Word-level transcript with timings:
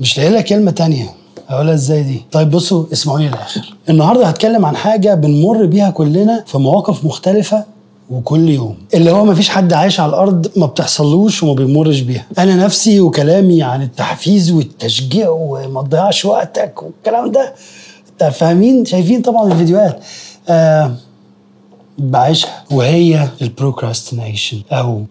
مش 0.00 0.18
لاقي 0.18 0.30
لها 0.30 0.40
كلمة 0.40 0.70
تانية. 0.70 1.10
اقولها 1.48 1.74
إزاي 1.74 2.02
دي؟ 2.02 2.22
طيب 2.32 2.50
بصوا 2.50 2.84
اسمعوني 2.92 3.28
للآخر. 3.28 3.74
النهارده 3.88 4.26
هتكلم 4.26 4.66
عن 4.66 4.76
حاجة 4.76 5.14
بنمر 5.14 5.66
بيها 5.66 5.90
كلنا 5.90 6.44
في 6.46 6.58
مواقف 6.58 7.04
مختلفة 7.04 7.64
وكل 8.10 8.48
يوم. 8.48 8.76
اللي 8.94 9.10
هو 9.10 9.24
مفيش 9.24 9.48
حد 9.48 9.72
عايش 9.72 10.00
على 10.00 10.08
الأرض 10.08 10.50
ما 10.56 10.66
بتحصلوش 10.66 11.42
وما 11.42 11.54
بيمرش 11.54 12.00
بيها. 12.00 12.26
أنا 12.38 12.56
نفسي 12.56 13.00
وكلامي 13.00 13.62
عن 13.62 13.82
التحفيز 13.82 14.50
والتشجيع 14.50 15.28
وما 15.28 15.82
تضيعش 15.82 16.24
وقتك 16.24 16.82
والكلام 16.82 17.32
ده. 17.32 17.54
أنت 18.12 18.32
فاهمين؟ 18.32 18.84
شايفين 18.84 19.22
طبعا 19.22 19.52
الفيديوهات. 19.52 20.00
آه 20.48 20.94
بعيشها. 21.98 22.64
وهي 22.70 23.28
البروكراستينيشن 23.42 24.62
أو 24.72 25.04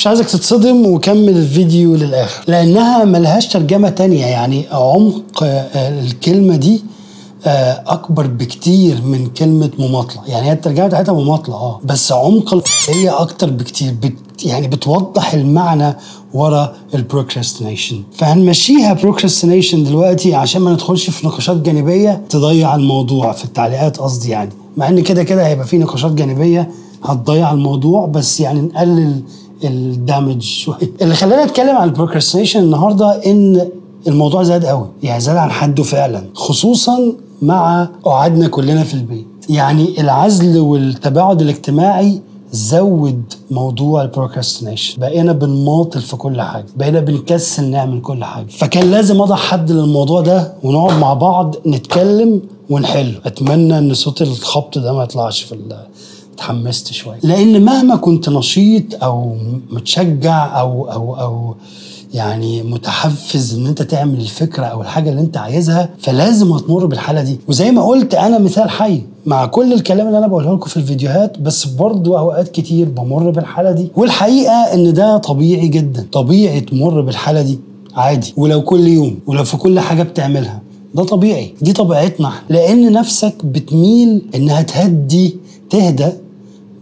مش 0.00 0.06
عايزك 0.06 0.26
تتصدم 0.26 0.86
وكمل 0.86 1.28
الفيديو 1.28 1.94
للآخر 1.94 2.44
لأنها 2.46 3.04
ملهاش 3.04 3.48
ترجمة 3.48 3.88
تانية 3.88 4.26
يعني 4.26 4.64
عمق 4.72 5.42
آه، 5.42 6.00
الكلمة 6.00 6.56
دي 6.56 6.82
آه، 7.46 7.82
أكبر 7.86 8.26
بكتير 8.26 9.02
من 9.02 9.26
كلمة 9.26 9.70
مماطلة. 9.78 10.22
يعني 10.26 10.48
هي 10.48 10.52
الترجمة 10.52 10.86
بتاعتها 10.86 11.14
مماطلة 11.14 11.54
آه 11.54 11.80
بس 11.84 12.12
عمق 12.12 12.62
هي 12.88 13.08
أكتر 13.08 13.50
بكتير 13.50 13.94
بت 14.02 14.46
يعني 14.46 14.68
بتوضح 14.68 15.34
المعنى 15.34 15.96
ورا 16.34 16.74
ال 16.94 17.01
procrastination 17.01 18.02
فهنمشيها 18.12 18.92
procrastination 18.92 19.84
دلوقتي 19.84 20.34
عشان 20.34 20.62
ما 20.62 20.72
ندخلش 20.72 21.10
في 21.10 21.26
نقاشات 21.26 21.56
جانبية 21.56 22.22
تضيع 22.28 22.74
الموضوع 22.74 23.32
في 23.32 23.44
التعليقات 23.44 23.96
قصدي 23.96 24.30
يعني. 24.30 24.50
مع 24.76 24.88
إن 24.88 25.00
كده 25.02 25.22
كده 25.22 25.46
هيبقى 25.46 25.66
في 25.66 25.78
نقاشات 25.78 26.12
جانبية 26.12 26.70
هتضيع 27.04 27.52
الموضوع 27.52 28.06
بس 28.06 28.40
يعني 28.40 28.60
نقلل 28.60 29.22
ال 29.64 29.75
damage 29.75 30.42
شوية. 30.42 30.76
اللي 31.02 31.14
خلاني 31.14 31.44
أتكلم 31.44 31.76
عن 31.76 31.88
ال 31.88 31.92
procrastination 31.92 32.60
النهارده 32.60 33.10
إن 33.26 33.68
الموضوع 34.06 34.42
زاد 34.42 34.64
قوي 34.64 34.86
يعني 35.02 35.20
زاد 35.20 35.36
عن 35.36 35.50
حده 35.50 35.82
فعلا 35.82 36.24
خصوصا 36.34 37.12
مع 37.42 37.88
قعدنا 38.04 38.48
كلنا 38.48 38.84
في 38.84 38.94
البيت. 38.94 39.26
يعني 39.48 40.00
العزل 40.00 40.58
والتباعد 40.58 41.40
الاجتماعي 41.42 42.20
زود 42.52 43.22
موضوع 43.50 44.02
ال 44.02 44.08
procrastination 44.08 45.00
بقينا 45.00 45.32
بنماطل 45.32 46.00
في 46.00 46.16
كل 46.16 46.40
حاجة 46.42 46.66
بقينا 46.76 47.00
بنكسل 47.00 47.64
نعمل 47.70 48.00
كل 48.00 48.24
حاجة. 48.24 48.46
فكان 48.46 48.90
لازم 48.90 49.20
اضع 49.20 49.36
حد 49.36 49.70
للموضوع 49.72 50.20
ده 50.20 50.52
ونقعد 50.62 50.98
مع 50.98 51.14
بعض 51.14 51.56
نتكلم 51.66 52.40
ونحله. 52.70 53.14
أتمنى 53.26 53.78
إن 53.78 53.94
صوت 53.94 54.22
الخبط 54.22 54.78
ده 54.78 54.92
ما 54.92 55.02
يطلعش 55.04 55.42
في 55.42 55.52
اتحمست 56.44 56.92
شوية. 56.92 57.18
لأن 57.22 57.64
مهما 57.64 57.96
كنت 57.96 58.28
نشيط 58.28 59.04
أو 59.04 59.36
متشجع 59.70 60.60
أو 60.60 60.90
أو 60.92 61.14
أو 61.20 61.54
يعني 62.14 62.62
متحفز 62.62 63.54
إن 63.54 63.66
أنت 63.66 63.82
تعمل 63.82 64.20
الفكرة 64.20 64.64
أو 64.64 64.80
الحاجة 64.82 65.10
اللي 65.10 65.20
أنت 65.20 65.36
عايزها 65.36 65.88
فلازم 65.98 66.52
هتمر 66.52 66.86
بالحالة 66.86 67.22
دي. 67.22 67.38
وزي 67.48 67.70
ما 67.70 67.82
قلت 67.82 68.14
أنا 68.14 68.38
مثال 68.38 68.70
حي 68.70 69.02
مع 69.26 69.46
كل 69.46 69.72
الكلام 69.72 70.06
اللي 70.06 70.18
أنا 70.18 70.26
بقوله 70.26 70.54
لكم 70.54 70.66
في 70.68 70.76
الفيديوهات 70.76 71.38
بس 71.38 71.64
برضو 71.66 72.18
أوقات 72.18 72.48
كتير 72.48 72.88
بمر 72.88 73.30
بالحالة 73.30 73.72
دي. 73.72 73.88
والحقيقة 73.96 74.52
إن 74.74 74.92
ده 74.92 75.16
طبيعي 75.18 75.68
جدا. 75.68 76.06
طبيعي 76.12 76.60
تمر 76.60 77.00
بالحالة 77.00 77.42
دي 77.42 77.58
عادي. 77.94 78.34
ولو 78.36 78.62
كل 78.62 78.88
يوم 78.88 79.18
ولو 79.26 79.44
في 79.44 79.56
كل 79.56 79.80
حاجة 79.80 80.02
بتعملها. 80.02 80.60
ده 80.94 81.04
طبيعي. 81.04 81.54
دي 81.62 81.72
طبيعتنا 81.72 82.32
لأن 82.48 82.92
نفسك 82.92 83.34
بتميل 83.44 84.22
إنها 84.34 84.62
تهدي 84.62 85.36
تهدى 85.70 86.08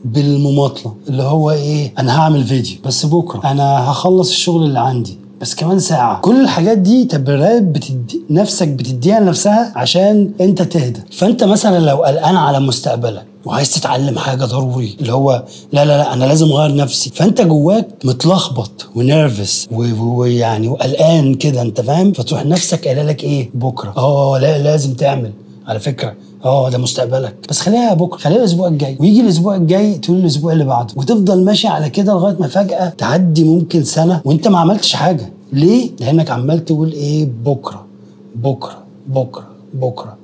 بالمماطلة 0.05 0.95
اللي 1.09 1.23
هو 1.23 1.51
إيه 1.51 1.93
أنا 1.99 2.19
هعمل 2.21 2.45
فيديو 2.45 2.77
بس 2.85 3.07
بكرة 3.07 3.51
أنا 3.51 3.91
هخلص 3.91 4.29
الشغل 4.31 4.65
اللي 4.65 4.81
عندي 4.81 5.19
بس 5.41 5.55
كمان 5.55 5.79
ساعة. 5.79 6.21
كل 6.21 6.41
الحاجات 6.41 6.79
دي 6.79 7.05
تبريرات 7.05 7.63
بتدي 7.63 8.21
نفسك 8.31 8.69
بتديها 8.69 9.21
لنفسها 9.21 9.73
عشان 9.77 10.31
أنت 10.41 10.63
تهدى. 10.63 11.01
فأنت 11.13 11.45
مثلا 11.45 11.79
لو 11.87 11.97
قلقان 11.97 12.37
على 12.37 12.61
مستقبلك 12.61 13.25
وعايز 13.45 13.71
تتعلم 13.75 14.19
حاجة 14.19 14.45
ضروري 14.45 14.97
اللي 15.01 15.13
هو 15.13 15.45
لا 15.73 15.85
لا 15.85 15.97
لا 15.99 16.13
أنا 16.13 16.25
لازم 16.25 16.47
أغير 16.53 16.77
نفسي 16.77 17.11
فأنت 17.15 17.41
جواك 17.41 17.89
متلخبط 18.05 18.87
ونيرفس 18.95 19.69
ويعني 19.73 20.69
وقلقان 20.69 21.35
كده 21.35 21.63
أنت 21.63 21.81
فاهم؟ 21.81 22.13
فتروح 22.13 22.47
نفسك 22.47 22.85
قايلة 22.87 23.03
لك 23.03 23.25
إيه 23.25 23.51
بكرة. 23.55 23.95
آه 23.97 24.39
لا 24.39 24.59
لازم 24.63 24.95
تعمل. 24.95 25.33
على 25.67 25.81
فكرة 25.81 26.15
آه 26.45 26.71
ده 26.71 26.79
مستقبلك. 26.79 27.35
بس 27.51 27.61
خليها 27.61 27.95
بكرة 27.95 28.19
خليها 28.19 28.39
الأسبوع 28.39 28.69
الجاي. 28.69 28.97
ويجي 29.01 29.21
الأسبوع 29.21 29.57
الجاي 29.57 29.95
تقول 29.95 30.17
الأسبوع 30.19 30.53
اللي 30.53 30.65
بعده. 30.65 30.95
وتفضل 30.97 31.45
ماشي 31.45 31.69
على 31.69 31.91
كده 31.91 32.13
لغاية 32.13 32.37
ما 32.41 32.49
فجأة 32.49 32.89
تعدي 32.89 33.45
ممكن 33.45 33.85
سنة 33.85 34.21
وأنت 34.25 34.49
ما 34.49 34.59
عملتش 34.59 34.95
حاجة. 34.95 35.33
ليه؟ 35.53 35.91
لأنك 36.01 36.31
عمال 36.31 36.65
تقول 36.65 36.93
إيه؟ 36.93 37.29
بكرة 37.45 37.85
بكرة 38.37 38.79
بكرة 39.09 39.47
بكرة. 39.75 40.17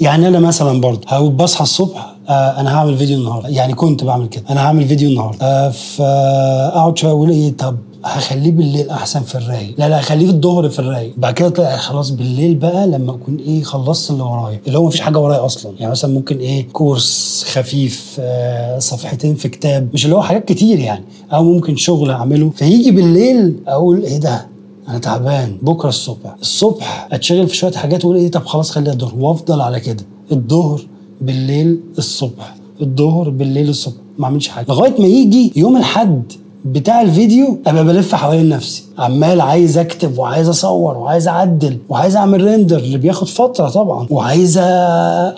يعني 0.00 0.28
أنا 0.28 0.38
مثلا 0.40 0.80
برضه 0.80 1.28
بصحى 1.28 1.62
الصبح 1.62 2.14
آه 2.28 2.60
أنا 2.60 2.76
هعمل 2.78 2.98
فيديو 2.98 3.18
النهارده. 3.18 3.48
يعني 3.48 3.74
كنت 3.74 4.04
بعمل 4.04 4.26
كده. 4.26 4.42
أنا 4.50 4.60
هعمل 4.66 4.88
فيديو 4.88 5.08
النهارده. 5.10 5.38
آه 5.46 5.70
فاقعد 5.70 6.98
شوية 6.98 7.10
أقول 7.12 7.30
إيه؟ 7.30 7.56
طب 7.56 7.76
هخليه 8.04 8.50
بالليل 8.50 8.90
أحسن 8.90 9.20
في 9.22 9.34
الرايق. 9.34 9.74
لا 9.78 9.88
لا 9.88 10.00
هخليه 10.00 10.26
في 10.26 10.32
الظهر 10.32 10.68
في 10.68 10.78
الرايق. 10.78 11.12
بعد 11.16 11.34
كده 11.34 11.48
طلع 11.48 11.76
خلاص 11.76 12.10
بالليل 12.10 12.54
بقى 12.54 12.86
لما 12.86 13.10
أكون 13.12 13.36
إيه 13.36 13.62
خلصت 13.62 14.10
اللي 14.10 14.22
ورايا. 14.22 14.60
اللي 14.66 14.78
هو 14.78 14.86
مفيش 14.86 15.00
حاجة 15.00 15.18
ورايا 15.18 15.44
أصلا. 15.44 15.72
يعني 15.78 15.90
مثلا 15.90 16.14
ممكن 16.14 16.38
إيه 16.38 16.68
كورس 16.72 17.44
خفيف 17.52 18.16
آه 18.20 18.78
صفحتين 18.78 19.34
في 19.34 19.48
كتاب. 19.48 19.88
مش 19.94 20.04
اللي 20.04 20.16
هو 20.16 20.22
حاجات 20.22 20.44
كتير 20.44 20.78
يعني. 20.78 21.04
أو 21.32 21.44
ممكن 21.44 21.76
شغل 21.76 22.10
أعمله. 22.10 22.50
فيجي 22.50 22.90
بالليل 22.90 23.56
أقول 23.68 24.02
إيه 24.02 24.18
ده؟ 24.18 24.46
أنا 24.88 24.98
تعبان. 24.98 25.58
بكرة 25.62 25.88
الصبح. 25.88 26.34
الصبح 26.40 27.08
أتشغل 27.12 27.48
في 27.48 27.56
شوية 27.56 27.72
حاجات 27.72 28.04
وأقول 28.04 28.20
إيه 28.20 28.30
طب 28.30 28.46
خلاص 28.46 28.70
خليها 28.70 28.92
الظهر. 28.92 29.14
وأفضل 29.18 29.60
على 29.60 29.80
كده. 29.80 30.04
الظهر 30.32 30.80
بالليل 31.20 31.80
الصبح. 31.98 32.54
الظهر 32.82 33.30
بالليل 33.30 33.68
الصبح. 33.68 33.96
ما 34.18 34.24
أعملش 34.24 34.48
حاجة. 34.48 34.66
لغاية 34.68 35.00
ما 35.00 35.06
يجي 35.06 35.52
يوم 35.56 35.76
الحد 35.76 36.32
بتاع 36.64 37.02
الفيديو 37.02 37.58
ابقى 37.66 37.84
بلف 37.84 38.14
حوالين 38.14 38.48
نفسي 38.48 38.84
عمال 38.98 39.40
عايز 39.40 39.78
أكتب 39.78 40.18
وعايز 40.18 40.48
أصور 40.48 40.98
وعايز 40.98 41.28
أعدل 41.28 41.78
وعايز 41.88 42.16
أعمل 42.16 42.44
ريندر 42.44 42.78
اللي 42.78 42.98
بياخد 42.98 43.28
فترة 43.28 43.68
طبعا 43.68 44.06
وعايز 44.10 44.58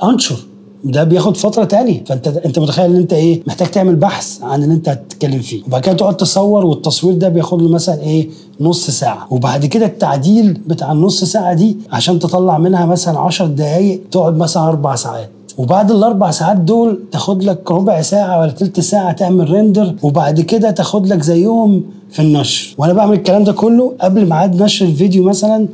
أنشر. 0.04 0.36
ده 0.84 1.04
بياخد 1.04 1.36
فترة 1.36 1.64
تانية. 1.64 2.04
فأنت 2.04 2.28
أنت 2.28 2.58
متخيل 2.58 2.90
إن 2.90 2.96
أنت 2.96 3.12
إيه 3.12 3.42
محتاج 3.46 3.68
تعمل 3.68 3.96
بحث 3.96 4.42
عن 4.42 4.62
اللي 4.62 4.74
أنت 4.74 4.88
هتتكلم 4.88 5.40
فيه. 5.40 5.62
وبعد 5.66 5.82
كده 5.82 5.94
تقعد 5.94 6.16
تصور 6.16 6.66
والتصوير 6.66 7.14
ده 7.14 7.28
بياخد 7.28 7.62
له 7.62 7.68
مثلا 7.68 8.00
إيه 8.00 8.28
نص 8.60 8.90
ساعة. 8.90 9.26
وبعد 9.30 9.66
كده 9.66 9.86
التعديل 9.86 10.52
بتاع 10.66 10.92
النص 10.92 11.24
ساعة 11.24 11.54
دي 11.54 11.76
عشان 11.92 12.18
تطلع 12.18 12.58
منها 12.58 12.86
مثلا 12.86 13.18
10 13.18 13.46
دقائق 13.46 14.00
تقعد 14.10 14.36
مثلا 14.36 14.68
أربع 14.68 14.94
ساعات. 14.94 15.30
وبعد 15.58 15.90
الأربع 15.90 16.30
ساعات 16.30 16.56
دول 16.56 17.00
تاخد 17.12 17.44
لك 17.44 17.70
ربع 17.70 18.02
ساعة 18.02 18.40
ولا 18.40 18.50
تلت 18.50 18.80
ساعة 18.80 19.12
تعمل 19.12 19.50
ريندر 19.50 19.94
وبعد 20.02 20.40
كده 20.40 20.70
تاخد 20.70 21.06
لك 21.06 21.22
زيهم 21.22 21.84
في 22.10 22.22
النشر. 22.22 22.74
وأنا 22.78 22.92
بعمل 22.92 23.12
الكلام 23.16 23.44
ده 23.44 23.52
كله 23.52 23.92
قبل 24.00 24.28
ميعاد 24.28 24.62
نشر 24.62 24.86
الفيديو 24.86 25.24
مثلا 25.24 25.68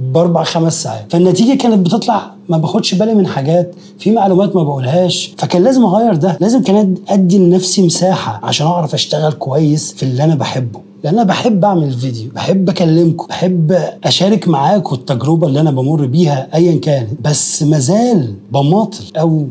بأربع 0.00 0.42
خمس 0.44 0.82
ساعات. 0.82 1.04
فالنتيجة 1.12 1.58
كانت 1.58 1.86
بتطلع 1.86 2.30
ما 2.48 2.58
باخدش 2.58 2.94
بالي 2.94 3.14
من 3.14 3.26
حاجات 3.26 3.74
في 3.98 4.10
معلومات 4.10 4.56
ما 4.56 4.62
بقولهاش. 4.62 5.34
فكان 5.38 5.62
لازم 5.64 5.84
أغير 5.84 6.14
ده 6.14 6.38
لازم 6.40 6.62
كان 6.62 6.94
أدي 7.08 7.38
لنفسي 7.38 7.86
مساحة 7.86 8.40
عشان 8.42 8.66
أعرف 8.66 8.94
أشتغل 8.94 9.32
كويس 9.32 9.92
في 9.92 10.02
اللي 10.02 10.24
أنا 10.24 10.34
بحبه. 10.34 10.80
لأن 11.04 11.14
أنا 11.14 11.22
بحب 11.22 11.64
أعمل 11.64 11.92
فيديو 11.92 12.30
بحب 12.34 12.68
أكلمكم 12.68 13.26
بحب 13.26 13.78
أشارك 14.04 14.48
معاكم 14.48 14.94
التجربة 14.94 15.46
اللي 15.46 15.60
أنا 15.60 15.70
بمر 15.70 16.06
بيها 16.06 16.48
ايا 16.54 16.80
كانت. 16.80 17.10
بس 17.24 17.62
مازال 17.62 18.34
بماطل 18.52 19.04
أو 19.18 19.46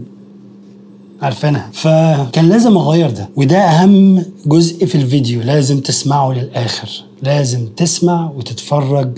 عارفينها. 1.22 1.70
فكان 1.74 2.50
لازم 2.50 2.78
أغير 2.78 3.10
ده 3.10 3.30
وده 3.36 3.58
أهم 3.58 4.24
جزء 4.46 4.86
في 4.86 4.96
الفيديو. 4.96 5.42
لازم 5.42 5.80
تسمعه 5.80 6.34
للآخر 6.34 6.90
لازم 7.24 7.68
تسمع 7.78 8.32
وتتفرج 8.38 9.10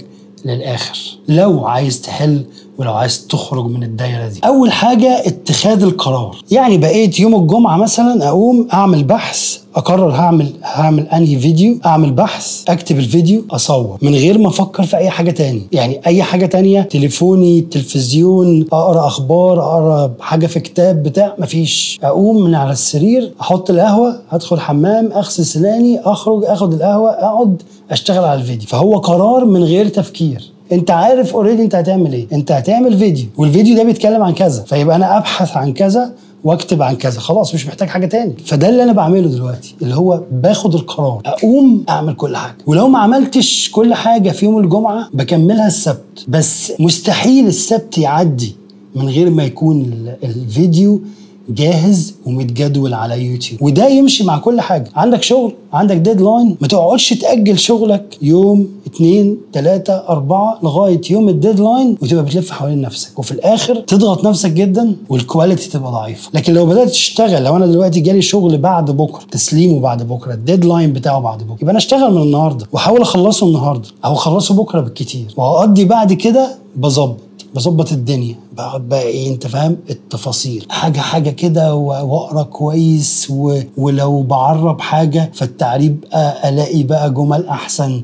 للآخر. 0.46 0.98
لو 1.28 1.66
عايز 1.66 2.02
تحل 2.02 2.44
ولو 2.78 2.94
عايز 2.94 3.28
تخرج 3.28 3.66
من 3.66 3.84
الدايرة 3.84 4.28
دي. 4.28 4.40
أول 4.46 4.72
حاجة 4.72 5.28
اتخاذ 5.28 5.84
القرار. 5.84 6.38
يعني 6.52 6.78
بقيت 6.78 7.20
يوم 7.20 7.36
الجمعة 7.36 7.78
مثلا 7.78 8.28
أقوم 8.30 8.68
أعمل 8.74 9.04
بحث 9.04 9.58
أقرر 9.76 10.12
هعمل 10.12 10.54
هعمل 10.64 11.08
أنهي 11.08 11.40
فيديو 11.40 11.78
أعمل 11.86 12.12
بحث 12.12 12.64
أكتب 12.68 13.00
الفيديو 13.00 13.44
أصور. 13.52 13.98
من 14.02 14.16
غير 14.16 14.38
ما 14.38 14.48
أفكر 14.48 14.84
في 14.84 14.98
أي 14.98 15.10
حاجة 15.10 15.32
تاني. 15.32 15.62
يعني 15.72 16.02
أي 16.08 16.24
حاجة 16.24 16.46
تانية 16.46 16.82
تليفوني 16.82 17.62
تلفزيون 17.62 18.66
أقرأ 18.74 19.08
أخبار 19.08 19.60
أقرأ 19.62 20.12
حاجة 20.20 20.48
في 20.48 20.60
كتاب 20.60 21.04
بتاع 21.04 21.36
مفيش. 21.40 22.00
أقوم 22.04 22.44
من 22.44 22.56
على 22.56 22.72
السرير 22.72 23.34
أحط 23.42 23.70
القهوة 23.70 24.20
أدخل 24.32 24.60
حمام 24.60 25.12
أغسل 25.12 25.46
سناني 25.46 26.00
أخرج 26.00 26.46
أخد 26.46 26.74
القهوة 26.74 27.10
أقعد 27.12 27.62
أشتغل 27.92 28.24
على 28.24 28.42
الفيديو. 28.42 28.68
فهو 28.68 28.98
قرار 28.98 29.46
من 29.46 29.64
غير 29.64 29.88
تفكير. 29.88 30.54
انت 30.72 30.92
عارف 30.92 31.34
اوريدي 31.36 31.64
انت 31.64 31.76
هتعمل 31.76 32.14
إيه. 32.14 32.28
انت 32.34 32.52
هتعمل 32.52 32.98
فيديو 32.98 33.26
والفيديو 33.38 33.76
ده 33.76 33.84
بيتكلم 33.84 34.24
عن 34.24 34.34
كذا 34.34 34.64
فيبقى 34.64 34.96
أنا 34.96 35.18
ابحث 35.18 35.58
عن 35.58 35.74
كذا 35.74 36.14
واكتب 36.44 36.82
عن 36.82 36.96
كذا. 36.96 37.20
خلاص 37.20 37.54
مش 37.54 37.68
محتاج 37.68 37.88
حاجة 37.88 38.06
تاني. 38.06 38.34
فده 38.46 38.70
اللي 38.70 38.84
أنا 38.84 38.92
بعمله 38.94 39.28
دلوقتي 39.28 39.76
اللي 39.82 39.96
هو 39.96 40.22
باخد 40.32 40.76
القرار 40.76 41.22
أقوم 41.26 41.84
أعمل 41.90 42.14
كل 42.14 42.38
حاجة. 42.38 42.56
ولو 42.68 42.88
ما 42.88 43.00
عملتش 43.00 43.70
كل 43.72 43.94
حاجة 43.94 44.30
في 44.30 44.46
يوم 44.46 44.58
الجمعة 44.58 45.10
بكملها 45.14 45.68
السبت. 45.68 46.26
بس 46.28 46.74
مستحيل 46.80 47.48
السبت 47.48 47.98
يعدي 47.98 48.56
من 48.96 49.10
غير 49.10 49.30
ما 49.30 49.44
يكون 49.44 49.82
ال- 49.82 50.16
الفيديو 50.24 51.02
جاهز 51.50 52.14
ومتجدول 52.26 52.94
على 52.94 53.26
يوتيوب. 53.26 53.62
وده 53.62 53.88
يمشي 53.88 54.24
مع 54.24 54.38
كل 54.38 54.62
حاجة. 54.62 54.90
عندك 54.96 55.24
شغل 55.24 55.54
عندك 55.74 55.96
deadline 55.98 56.58
ما 56.62 56.68
تقعدش 56.68 57.10
تأجل 57.10 57.60
شغلك 57.60 58.18
يوم 58.22 58.68
اتنين 58.88 59.38
تلاتة 59.54 59.94
أربعة 59.94 60.60
لغاية 60.64 61.02
يوم 61.10 61.30
ال 61.30 61.37
deadline 61.37 61.98
وتبقى 62.02 62.24
بتلف 62.26 62.52
حوالين 62.52 62.82
نفسك. 62.82 63.20
وفي 63.20 63.32
الآخر 63.32 63.76
تضغط 63.76 64.26
نفسك 64.26 64.52
جدا 64.52 64.96
وال 65.10 65.23
quality 65.23 65.70
تبقى 65.70 65.92
ضعيفة 65.92 66.30
لكن 66.34 66.54
لو 66.54 66.66
بدأت 66.66 66.90
تشتغل 66.90 67.44
لو 67.44 67.56
أنا 67.56 67.66
دلوقتي 67.68 68.00
جالي 68.00 68.22
شغل 68.22 68.58
بعد 68.58 68.92
بكرة 68.92 69.24
تسليمه 69.32 69.80
بعد 69.80 70.04
بكرة 70.08 70.34
ال 70.34 70.40
deadline 70.40 70.94
بتاعه 70.94 71.20
بعد 71.20 71.44
بكرة 71.44 71.58
يبقى 71.62 71.70
أنا 71.72 71.78
أشتغل 71.78 72.14
من 72.14 72.22
النهاردة 72.22 72.66
وأحاول 72.72 73.02
أخلصه 73.02 73.48
النهاردة 73.48 73.88
أو 74.06 74.14
أخلصه 74.14 74.56
بكرة 74.56 74.80
بالكتير. 74.82 75.26
وأقضي 75.38 75.86
بعد 75.86 76.14
كده 76.14 76.48
بظبط. 76.76 77.18
بظبط 77.56 77.92
الدنيا. 77.92 78.36
بقعد 78.58 78.82
بقى 78.90 79.02
إيه 79.02 79.30
أنت 79.34 79.48
فاهم؟ 79.48 79.78
التفاصيل. 79.90 80.66
حاجة 80.70 81.00
حاجة 81.00 81.30
كده 81.30 81.76
وأقرأ 81.76 82.44
كويس 82.44 83.28
و... 83.30 83.60
ولو 83.78 84.22
بعرب 84.24 84.82
حاجة 84.82 85.32
فالتعريب 85.34 86.06
ألاقي 86.46 86.84
بقى 86.84 87.14
جمل 87.14 87.48
أحسن. 87.48 88.04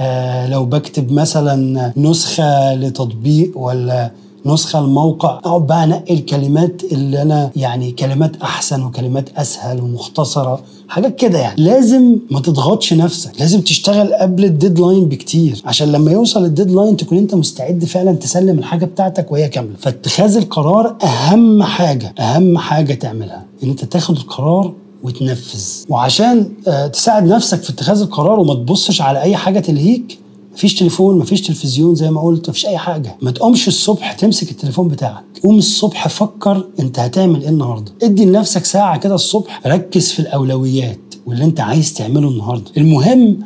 آه 0.00 0.46
لو 0.48 0.64
بكتب 0.64 1.12
مثلا 1.12 1.92
نسخة 1.96 2.74
لتطبيق 2.74 3.58
ولا 3.58 4.10
نسخة 4.46 4.78
الموقع 4.78 5.28
اقعد 5.38 5.66
بقى 5.66 5.84
انقي 5.84 6.14
الكلمات 6.14 6.82
اللي 6.92 7.22
أنا 7.22 7.50
يعني 7.56 7.92
كلمات 7.92 8.42
أحسن 8.42 8.82
وكلمات 8.82 9.28
أسهل 9.36 9.80
ومختصرة 9.80 10.60
حاجات 10.88 11.16
كده 11.16 11.38
يعني. 11.38 11.62
لازم 11.62 12.18
ما 12.30 12.40
تضغطش 12.40 12.92
نفسك 12.92 13.40
لازم 13.40 13.60
تشتغل 13.60 14.14
قبل 14.14 14.44
ال 14.44 14.51
deadline 14.51 15.04
بكتير 15.08 15.62
عشان 15.64 15.92
لما 15.92 16.10
يوصل 16.12 16.44
ال 16.44 16.50
deadline 16.50 16.96
تكون 16.96 17.18
أنت 17.18 17.34
مستعد 17.34 17.84
فعلا 17.84 18.12
تسلم 18.12 18.58
الحاجة 18.58 18.84
بتاعتك 18.84 19.32
وهي 19.32 19.48
كاملة. 19.48 19.76
فاتخاذ 19.78 20.36
القرار 20.36 20.96
أهم 21.04 21.62
حاجة 21.62 22.14
أهم 22.18 22.58
حاجة 22.58 22.94
تعملها 22.94 23.44
إن 23.64 23.68
أنت 23.68 23.84
تاخد 23.84 24.16
القرار 24.16 24.72
وتنفذ. 25.02 25.64
وعشان 25.88 26.48
آه، 26.68 26.86
تساعد 26.86 27.24
نفسك 27.26 27.62
في 27.62 27.70
اتخاذ 27.70 28.00
القرار 28.00 28.40
وما 28.40 28.54
تبصش 28.54 29.00
على 29.02 29.22
أي 29.22 29.36
حاجة 29.36 29.60
تلهيك 29.60 30.18
مفيش 30.56 30.74
تليفون 30.74 31.18
مفيش 31.18 31.40
تلفزيون 31.40 31.94
زي 31.94 32.10
ما 32.10 32.20
قلت 32.20 32.48
مفيش 32.50 32.66
أي 32.66 32.78
حاجة. 32.78 33.16
ما 33.22 33.30
تقومش 33.30 33.68
الصبح 33.68 34.12
تمسك 34.12 34.50
التليفون 34.50 34.88
بتاعك. 34.88 35.24
قوم 35.44 35.58
الصبح 35.58 36.08
فكر 36.08 36.64
أنت 36.80 36.98
هتعمل 36.98 37.42
إيه 37.42 37.48
النهارده. 37.48 37.92
ادي 38.02 38.24
لنفسك 38.24 38.64
ساعة 38.64 38.98
كده 38.98 39.14
الصبح 39.14 39.60
ركز 39.66 40.08
في 40.10 40.20
الأولويات 40.20 40.98
واللي 41.26 41.44
أنت 41.44 41.60
عايز 41.60 41.94
تعمله 41.94 42.28
النهارده. 42.28 42.70
المهم 42.76 43.36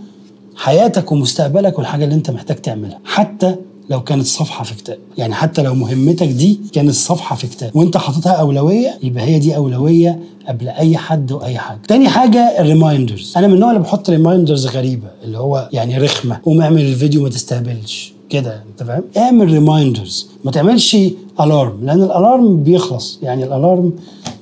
حياتك 0.57 1.13
ومستقبلك 1.13 1.79
والحاجة 1.79 2.05
اللي 2.05 2.15
أنت 2.15 2.31
محتاج 2.31 2.57
تعملها. 2.57 2.99
حتى 3.05 3.55
لو 3.91 4.01
كانت 4.05 4.27
صفحة 4.27 4.65
في 4.65 4.75
كتاب. 4.75 4.99
يعني 5.19 5.35
حتى 5.35 5.63
لو 5.63 5.75
مهمتك 5.75 6.29
دي 6.29 6.61
كانت 6.73 6.95
صفحة 6.95 7.37
في 7.37 7.47
كتاب. 7.47 7.77
وأنت 7.77 7.97
حاططها 7.97 8.33
أولوية 8.33 8.99
يبقى 9.03 9.25
هي 9.25 9.39
دي 9.39 9.57
أولوية 9.57 10.21
قبل 10.51 10.69
أي 10.69 10.97
حد 10.97 11.33
وأي 11.33 11.59
حاجة. 11.59 11.79
تاني 11.89 12.09
حاجة 12.09 12.61
ال 12.61 12.68
reminders 12.68 13.35
أنا 13.37 13.47
من 13.47 13.55
النوع 13.55 13.71
اللي 13.71 13.83
بحط 13.83 14.11
reminders 14.11 14.67
غريبة 14.67 15.09
اللي 15.25 15.39
هو 15.39 15.69
يعني 15.73 15.99
رخمة. 15.99 16.39
قوم 16.45 16.61
اعمل 16.61 16.81
الفيديو 16.81 17.23
ما 17.23 17.29
تستهبلش. 17.29 18.13
كده 18.31 18.63
أنت 18.71 18.83
فاهم؟ 18.89 19.03
اعمل 19.17 19.51
reminders 19.53 20.29
ما 20.45 20.51
تعملش 20.51 20.97
alarm 21.41 21.85
لأن 21.85 22.03
ال 22.03 22.13
alarm 22.13 22.63
بيخلص. 22.63 23.19
يعني 23.23 23.45
ال 23.45 23.53
alarm 23.53 23.93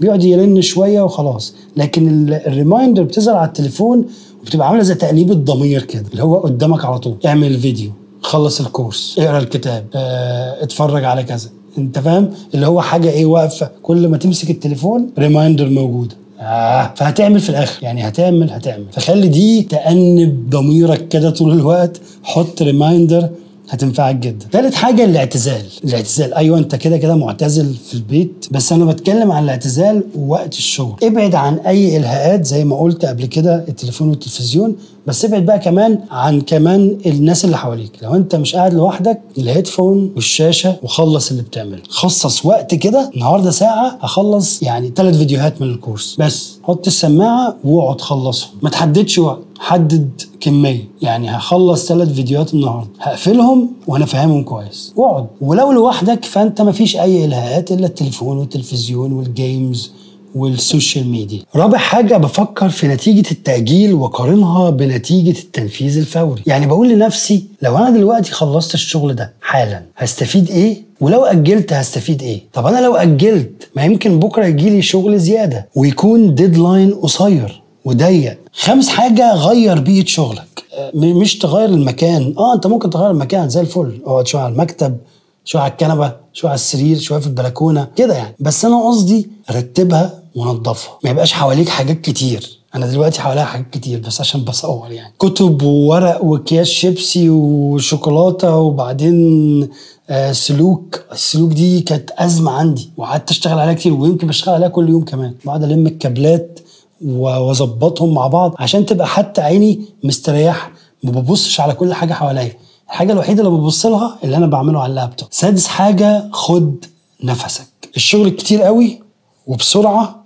بيقعد 0.00 0.24
يرن 0.24 0.60
شوية 0.60 1.02
وخلاص. 1.02 1.54
لكن 1.76 2.08
ال- 2.08 2.34
ال 2.46 2.52
reminder 2.52 3.02
بتظهر 3.02 3.36
على 3.36 3.48
التليفون 3.48 4.04
وبتبقى 4.42 4.68
عاملة 4.68 4.82
زي 4.82 4.94
تأنيب 4.94 5.30
الضمير 5.32 5.82
كده 5.82 6.04
اللي 6.12 6.22
هو 6.22 6.36
قدامك 6.36 6.84
على 6.84 6.98
طول. 6.98 7.14
اعمل 7.26 7.46
الفيديو 7.46 7.90
خلص 8.22 8.60
ال 8.60 8.68
course 8.68 9.16
اقرأ 9.18 9.38
الكتاب 9.38 9.84
آه 9.94 10.62
اتفرج 10.62 11.04
على 11.04 11.22
كذا. 11.22 11.48
انت 11.78 11.98
فاهم؟ 11.98 12.30
اللي 12.54 12.66
هو 12.66 12.80
حاجة 12.80 13.10
إيه 13.10 13.26
واقفة. 13.26 13.70
كل 13.82 14.08
ما 14.08 14.16
تمسك 14.16 14.50
التليفون 14.50 15.10
reminder 15.18 15.68
موجوده 15.68 16.16
آه. 16.40 16.92
فهتعمل 16.96 17.40
في 17.40 17.50
الآخر. 17.50 17.82
يعني 17.82 18.08
هتعمل 18.08 18.50
هتعمل. 18.50 18.84
فخلي 18.92 19.28
دي 19.28 19.62
تأنب 19.62 20.50
ضميرك 20.50 21.08
كده 21.08 21.30
طول 21.30 21.52
الوقت. 21.52 22.00
حط 22.22 22.62
reminder 22.62 23.28
هتنفعك 23.70 24.16
جدا. 24.16 24.46
ثالث 24.52 24.74
حاجة 24.74 25.04
الاعتزال. 25.04 25.62
الاعتزال. 25.84 26.34
أيوه 26.34 26.58
أنت 26.58 26.74
كده 26.74 26.96
كده 26.96 27.16
معتزل 27.16 27.74
في 27.88 27.94
البيت. 27.94 28.46
بس 28.50 28.72
أنا 28.72 28.84
بتكلم 28.84 29.32
عن 29.32 29.44
الاعتزال 29.44 30.02
وقت 30.18 30.52
الشغل. 30.58 30.96
ابعد 31.02 31.34
عن 31.34 31.54
أي 31.54 31.96
إلهاءات. 31.96 32.44
زي 32.44 32.64
ما 32.64 32.76
قلت 32.78 33.04
قبل 33.04 33.26
كده 33.26 33.64
التليفون 33.68 34.08
والتلفزيون. 34.08 34.76
بس 35.06 35.24
ابعد 35.24 35.46
بقى 35.46 35.58
كمان 35.58 36.00
عن 36.10 36.40
كمان 36.40 36.98
الناس 37.06 37.44
اللي 37.44 37.58
حواليك. 37.58 37.92
لو 38.02 38.14
انت 38.14 38.34
مش 38.36 38.54
قاعد 38.56 38.74
لوحدك 38.74 39.20
ال 39.38 39.46
headphone 39.46 40.12
والشاشة 40.14 40.76
وخلص 40.82 41.30
اللي 41.30 41.42
بتعمله. 41.42 41.82
خصص 41.88 42.46
وقت 42.46 42.74
كده 42.74 43.10
النهارده 43.14 43.50
ساعة 43.50 43.98
هخلص 44.00 44.62
يعني 44.62 44.92
ثلاث 44.96 45.16
فيديوهات 45.16 45.62
من 45.62 45.70
ال 45.70 45.76
course. 45.76 46.16
بس 46.18 46.58
حط 46.62 46.86
السماعة 46.86 47.56
واقعد 47.64 48.00
خلصهم. 48.00 48.50
ما 48.62 48.70
تحددش 48.70 49.18
وقت 49.18 49.38
حدد 49.58 50.10
كمية. 50.40 50.88
يعني 51.02 51.30
هخلص 51.30 51.86
ثلاث 51.86 52.12
فيديوهات 52.12 52.54
النهارده. 52.54 52.88
هقفلهم 53.00 53.70
وأنا 53.86 54.06
فاهمهم 54.06 54.42
كويس. 54.42 54.92
واقعد. 54.96 55.26
ولو 55.40 55.72
لوحدك 55.72 56.24
فأنت 56.24 56.60
ما 56.62 56.72
فيش 56.72 56.96
أي 56.96 57.24
إلهاءات 57.24 57.72
إلا 57.72 57.86
التليفون 57.86 58.38
والتلفزيون 58.38 59.12
وال 59.12 59.35
games 59.35 59.92
وال 60.34 60.53
social 60.53 61.08
media. 61.08 61.42
رابع 61.56 61.78
حاجة 61.78 62.16
بفكر 62.16 62.68
في 62.68 62.88
نتيجة 62.88 63.30
التأجيل 63.30 63.94
وقارنها 63.94 64.70
بنتيجة 64.70 65.38
التنفيذ 65.38 65.98
الفوري. 65.98 66.42
يعني 66.46 66.66
بقول 66.66 66.88
لنفسي 66.88 67.44
لو 67.62 67.76
أنا 67.78 67.90
دلوقتي 67.90 68.32
خلصت 68.32 68.74
الشغل 68.74 69.14
ده 69.14 69.32
حالا 69.40 69.82
هستفيد 69.96 70.50
إيه؟ 70.50 70.82
ولو 71.00 71.24
أجلت 71.24 71.72
هستفيد 71.72 72.22
إيه؟ 72.22 72.40
طب 72.52 72.66
أنا 72.66 72.80
لو 72.80 72.96
أجلت 72.96 73.68
ما 73.76 73.84
يمكن 73.84 74.18
بكرة 74.18 74.46
يجيلي 74.46 74.82
شغل 74.82 75.18
زيادة 75.18 75.68
ويكون 75.74 76.34
deadline 76.34 76.94
قصير 76.94 77.62
وضيق. 77.84 78.38
خامس 78.52 78.88
حاجة 78.88 79.34
غير 79.34 79.80
بيئة 79.80 80.06
شغلك. 80.06 80.64
آه، 80.74 80.90
مش 80.94 81.38
تغير 81.38 81.68
المكان. 81.68 82.34
آه 82.38 82.54
أنت 82.54 82.66
ممكن 82.66 82.90
تغير 82.90 83.10
المكان 83.10 83.48
زي 83.48 83.60
الفل. 83.60 83.98
اقعد 84.06 84.26
شوية 84.26 84.42
على 84.42 84.52
المكتب 84.52 84.96
شوية 85.44 85.62
على 85.62 85.70
الكنبة 85.72 86.12
شوية 86.32 86.50
على 86.50 86.54
السرير 86.58 86.98
شوية 86.98 87.18
في 87.20 87.26
البلكونة 87.26 87.88
كده 87.96 88.14
يعني. 88.14 88.34
بس 88.40 88.64
أنا 88.64 88.88
قصدي 88.88 89.28
رتبها 89.50 90.17
ونظفها 90.34 90.98
ما 91.04 91.10
يبقاش 91.10 91.32
حواليك 91.32 91.68
حاجات 91.68 92.00
كتير. 92.00 92.58
أنا 92.74 92.86
دلوقتي 92.86 93.20
حواليا 93.20 93.44
حاجات 93.44 93.70
كتير 93.70 94.00
بس 94.00 94.20
عشان 94.20 94.40
بصور 94.40 94.90
يعني. 94.90 95.14
كتب 95.18 95.62
وورق 95.62 96.24
وأكياس 96.24 96.66
شيبسي 96.66 97.30
وشوكولاتة 97.30 98.56
وبعدين 98.56 99.68
آه 100.10 100.32
سلوك. 100.32 101.00
السلوك 101.12 101.52
دي 101.52 101.80
كانت 101.80 102.10
أزمة 102.10 102.50
عندي 102.50 102.90
وقعدت 102.96 103.30
أشتغل 103.30 103.58
عليها 103.58 103.74
كتير 103.74 103.92
ويمكن 103.92 104.26
بشتغل 104.26 104.54
عليها 104.54 104.68
كل 104.68 104.88
يوم 104.88 105.04
كمان. 105.04 105.34
بقعد 105.44 105.64
ألم 105.64 105.86
الكابلات 105.86 106.60
وأظبطهم 107.06 108.14
مع 108.14 108.26
بعض 108.26 108.54
عشان 108.58 108.86
تبقى 108.86 109.06
حتى 109.06 109.40
عيني 109.40 109.80
مستريحة. 110.04 110.70
ما 111.02 111.10
ببصش 111.10 111.60
على 111.60 111.74
كل 111.74 111.94
حاجة 111.94 112.12
حواليا. 112.12 112.52
الحاجة 112.88 113.12
الوحيدة 113.12 113.42
اللي 113.42 113.58
ببص 113.58 113.86
لها 113.86 114.18
اللي 114.24 114.36
أنا 114.36 114.46
بعمله 114.46 114.80
على 114.80 114.90
اللابتوب. 114.90 115.28
سادس 115.30 115.66
حاجة 115.66 116.28
خد 116.32 116.84
نفسك. 117.24 117.66
الشغل 117.96 118.28
كتير 118.28 118.62
قوي 118.62 119.00
وبسرعة 119.46 120.17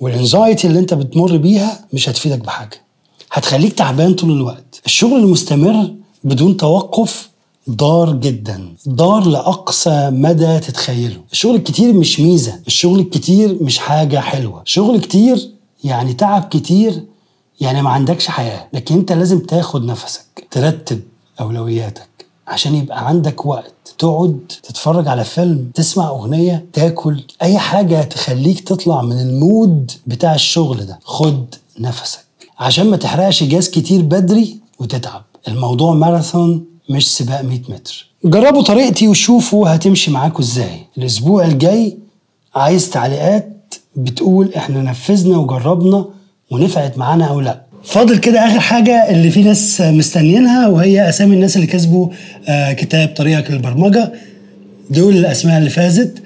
والانزايتي 0.00 0.66
اللي 0.66 0.78
انت 0.78 0.94
بتمر 0.94 1.36
بيها 1.36 1.84
مش 1.92 2.08
هتفيدك 2.08 2.38
بحاجة. 2.38 2.80
هتخليك 3.32 3.72
تعبان 3.72 4.14
طول 4.14 4.30
الوقت. 4.30 4.80
الشغل 4.86 5.18
المستمر 5.18 5.94
بدون 6.24 6.56
توقف 6.56 7.30
ضار 7.70 8.12
جدا. 8.12 8.74
ضار 8.88 9.26
لأقصى 9.26 10.10
مدى 10.12 10.58
تتخيله. 10.58 11.20
الشغل 11.32 11.54
الكتير 11.54 11.92
مش 11.92 12.20
ميزة. 12.20 12.60
الشغل 12.66 13.00
الكتير 13.00 13.56
مش 13.60 13.78
حاجة 13.78 14.20
حلوة. 14.20 14.62
شغل 14.64 15.00
كتير 15.00 15.50
يعني 15.84 16.14
تعب 16.14 16.42
كتير 16.50 17.02
يعني 17.60 17.82
ما 17.82 17.90
عندكش 17.90 18.26
حياة. 18.28 18.68
لكن 18.72 18.94
انت 18.94 19.12
لازم 19.12 19.38
تاخد 19.38 19.84
نفسك. 19.84 20.46
ترتب 20.50 21.00
أولوياتك. 21.40 22.15
عشان 22.46 22.74
يبقى 22.74 23.08
عندك 23.08 23.46
وقت 23.46 23.72
تقعد 23.98 24.40
تتفرج 24.62 25.08
على 25.08 25.24
فيلم 25.24 25.70
تسمع 25.74 26.08
أغنية 26.08 26.66
تاكل 26.72 27.22
أي 27.42 27.58
حاجة 27.58 28.02
تخليك 28.02 28.60
تطلع 28.60 29.02
من 29.02 29.20
المود 29.20 29.90
بتاع 30.06 30.34
الشغل 30.34 30.86
ده. 30.86 30.98
خد 31.04 31.54
نفسك. 31.80 32.18
عشان 32.58 32.86
ما 32.90 32.96
تحرقش 32.96 33.42
جاز 33.44 33.68
كتير 33.70 34.02
بدري 34.02 34.58
وتتعب. 34.78 35.22
الموضوع 35.48 35.94
ماراثون 35.94 36.64
مش 36.90 37.16
سباق 37.16 37.40
100 37.42 37.60
متر. 37.68 38.06
جربوا 38.24 38.62
طريقتي 38.62 39.08
وشوفوا 39.08 39.68
هتمشي 39.74 40.10
معاكم 40.10 40.42
إزاي. 40.42 40.86
الأسبوع 40.98 41.44
الجاي 41.44 41.98
عايز 42.54 42.90
تعليقات 42.90 43.74
بتقول 43.96 44.54
إحنا 44.54 44.82
نفذنا 44.82 45.38
وجربنا 45.38 46.04
ونفعت 46.50 46.98
معانا 46.98 47.24
أو 47.24 47.40
لأ. 47.40 47.65
فاضل 47.86 48.18
كده 48.18 48.46
آخر 48.46 48.60
حاجة 48.60 49.10
اللي 49.10 49.30
في 49.30 49.42
ناس 49.42 49.80
مستنيينها 49.80 50.68
وهي 50.68 51.08
أسامي 51.08 51.34
الناس 51.34 51.56
اللي 51.56 51.66
كسبوا 51.66 52.08
آه، 52.48 52.72
كتاب 52.72 53.08
طريقك 53.08 53.50
للبرمجة. 53.50 54.12
دول 54.90 55.16
الأسماء 55.16 55.58
اللي 55.58 55.70
فازت. 55.70 56.22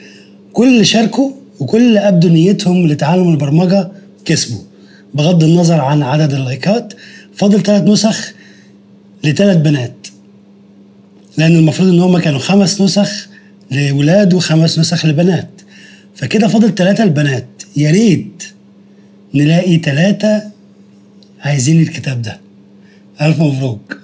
كل 0.53 0.69
اللي 0.69 0.85
شاركوا 0.85 1.31
وكل 1.61 1.81
اللي 1.81 1.99
أبدوا 2.01 2.31
نيتهم 2.31 2.87
لتعلم 2.87 3.29
البرمجة 3.29 3.89
كسبوا 4.25 4.61
بغض 5.15 5.45
النظر 5.45 5.81
عن 5.81 6.03
عدد 6.03 6.33
اللايكات. 6.33 6.93
فاضل 7.35 7.63
ثلاث 7.63 7.83
نسخ 7.83 8.33
لثلاث 9.25 9.57
بنات 9.57 10.07
لأن 11.37 11.57
المفروض 11.57 11.89
إن 11.89 12.01
هما 12.01 12.21
كانوا 12.21 12.39
خمس 12.39 12.81
نسخ 12.81 13.29
لولاد 13.71 14.35
وخمس 14.35 14.79
نسخ 14.79 15.07
لبنات. 15.07 15.49
فكده 16.15 16.49
فاضل 16.49 16.75
ثلاثة 16.75 17.05
البنات. 17.05 17.47
يا 17.77 17.91
ريت 17.91 18.43
نلاقي 19.35 19.77
ثلاثة 19.77 20.50
عايزين 21.41 21.83
الكتاب 21.83 22.23
ده. 22.23 22.41
ألف 23.23 23.41
مبروك. 23.41 23.97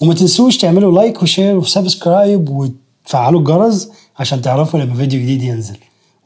وما 0.00 0.14
تنسوش 0.14 0.56
تعملوا 0.56 0.92
like 0.92 1.22
و 1.22 1.28
share 1.28 1.56
و 1.56 1.65
subscribe 1.65 2.48
وتفعلوا 2.48 3.40
الجرس 3.40 3.90
عشان 4.18 4.42
تعرفوا 4.42 4.80
لما 4.80 4.94
فيديو 4.94 5.20
جديد 5.20 5.42
ينزل. 5.42 5.76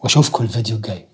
وأشوفكم 0.03 0.45
الفيديو 0.45 0.77
الجاي. 0.77 1.05